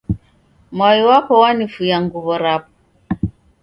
Miwa 0.77 1.03
wapo 1.09 1.33
w'anifuya 1.41 1.97
nguw'o 2.03 2.35
rapo 2.43 2.71